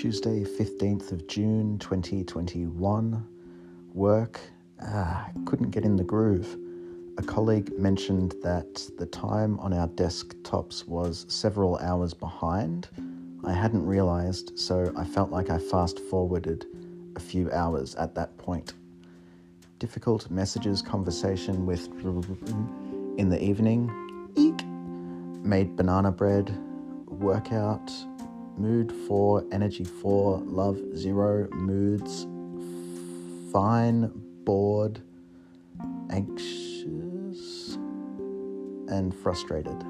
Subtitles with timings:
[0.00, 3.22] Tuesday, 15th of June 2021.
[3.92, 4.40] Work.
[4.80, 6.56] Ah, couldn't get in the groove.
[7.18, 12.88] A colleague mentioned that the time on our desktops was several hours behind.
[13.44, 16.64] I hadn't realized, so I felt like I fast forwarded
[17.14, 18.72] a few hours at that point.
[19.78, 21.88] Difficult messages conversation with
[23.18, 23.92] in the evening.
[24.34, 24.64] Eek.
[25.44, 26.56] Made banana bread.
[27.06, 27.92] Workout.
[28.60, 32.26] Mood 4, energy 4, love 0, moods
[33.52, 34.10] fine,
[34.44, 35.00] bored,
[36.10, 37.76] anxious,
[38.88, 39.84] and frustrated.